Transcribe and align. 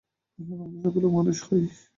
আসুন, 0.39 0.59
আমরা 0.65 0.79
সকলে 0.85 1.07
মানুষ 1.17 1.37
হই। 1.47 1.63